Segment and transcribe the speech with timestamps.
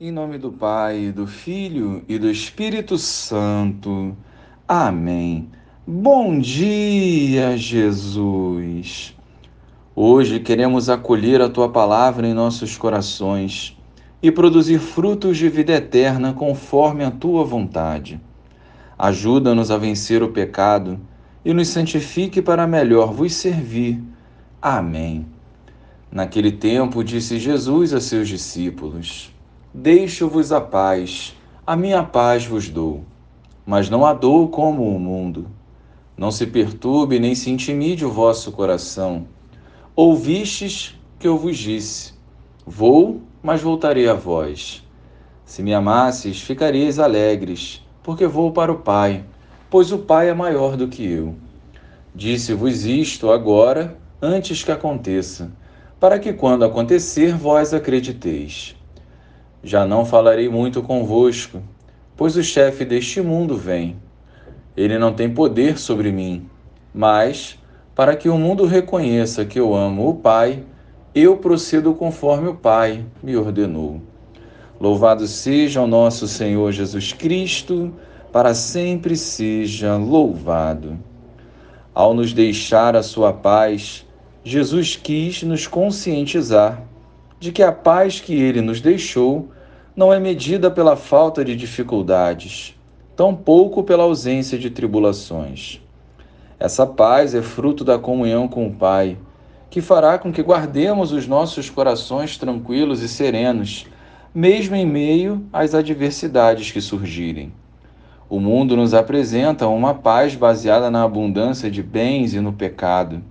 [0.00, 4.16] Em nome do Pai, do Filho e do Espírito Santo.
[4.66, 5.48] Amém.
[5.86, 9.16] Bom dia, Jesus.
[9.94, 13.78] Hoje queremos acolher a tua palavra em nossos corações
[14.20, 18.20] e produzir frutos de vida eterna conforme a tua vontade.
[18.98, 20.98] Ajuda-nos a vencer o pecado
[21.44, 24.02] e nos santifique para melhor vos servir.
[24.60, 25.24] Amém.
[26.10, 29.32] Naquele tempo, disse Jesus a seus discípulos:
[29.76, 31.34] Deixo-vos a paz,
[31.66, 33.02] a minha paz vos dou.
[33.66, 35.48] Mas não a dou como o mundo.
[36.16, 39.26] Não se perturbe nem se intimide o vosso coração.
[39.96, 42.14] Ouvistes que eu vos disse:
[42.64, 44.86] Vou, mas voltarei a vós.
[45.44, 49.24] Se me amasseis, ficareis alegres, porque vou para o Pai,
[49.68, 51.34] pois o Pai é maior do que eu.
[52.14, 55.50] Disse-vos isto agora, antes que aconteça,
[55.98, 58.76] para que quando acontecer vós acrediteis.
[59.64, 61.62] Já não falarei muito convosco,
[62.14, 63.96] pois o chefe deste mundo vem.
[64.76, 66.46] Ele não tem poder sobre mim,
[66.92, 67.58] mas,
[67.94, 70.62] para que o mundo reconheça que eu amo o Pai,
[71.14, 74.02] eu procedo conforme o Pai me ordenou.
[74.78, 77.90] Louvado seja o nosso Senhor Jesus Cristo,
[78.30, 80.98] para sempre seja louvado.
[81.94, 84.04] Ao nos deixar a sua paz,
[84.44, 86.82] Jesus quis nos conscientizar
[87.40, 89.53] de que a paz que ele nos deixou
[89.96, 92.76] não é medida pela falta de dificuldades,
[93.14, 95.80] tampouco pela ausência de tribulações.
[96.58, 99.16] Essa paz é fruto da comunhão com o Pai,
[99.70, 103.86] que fará com que guardemos os nossos corações tranquilos e serenos,
[104.34, 107.52] mesmo em meio às adversidades que surgirem.
[108.28, 113.22] O mundo nos apresenta uma paz baseada na abundância de bens e no pecado.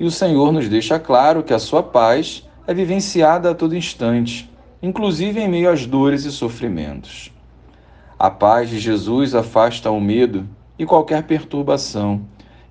[0.00, 4.50] E o Senhor nos deixa claro que a sua paz é vivenciada a todo instante,
[4.82, 7.32] inclusive em meio às dores e sofrimentos.
[8.18, 12.22] A paz de Jesus afasta o medo e qualquer perturbação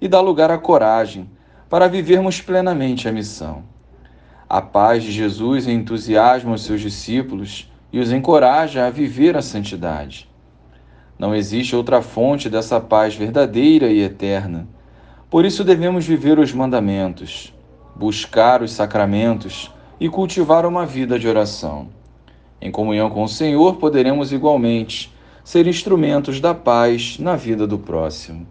[0.01, 1.29] e dá lugar à coragem
[1.69, 3.63] para vivermos plenamente a missão.
[4.49, 10.29] A paz de Jesus entusiasma os seus discípulos e os encoraja a viver a santidade.
[11.17, 14.67] Não existe outra fonte dessa paz verdadeira e eterna.
[15.29, 17.53] Por isso devemos viver os mandamentos,
[17.95, 22.00] buscar os sacramentos e cultivar uma vida de oração.
[22.61, 25.11] Em comunhão com o Senhor, poderemos igualmente
[25.43, 28.45] ser instrumentos da paz na vida do próximo.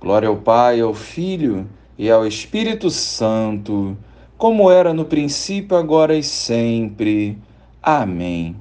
[0.00, 1.66] Glória ao Pai, ao Filho
[1.98, 3.96] e ao Espírito Santo,
[4.38, 7.36] como era no princípio, agora e sempre.
[7.82, 8.56] Amém.